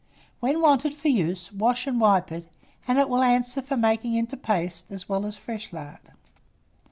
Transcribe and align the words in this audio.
When 0.39 0.61
wanted 0.61 0.95
for 0.95 1.09
use, 1.09 1.51
wash 1.53 1.85
and 1.85 2.01
wipe 2.01 2.31
it, 2.31 2.47
and 2.87 2.97
it 2.97 3.07
will 3.07 3.21
answer 3.21 3.61
for 3.61 3.77
making 3.77 4.15
into 4.15 4.35
paste 4.35 4.87
as 4.89 5.07
well 5.07 5.27
as 5.27 5.37
fresh 5.37 5.71
lard. 5.71 5.99